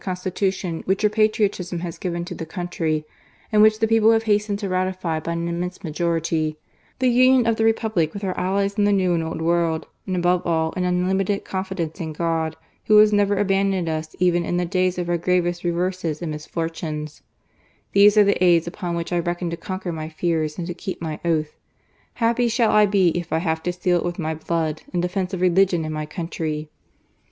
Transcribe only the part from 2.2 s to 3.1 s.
to* the eoimtry,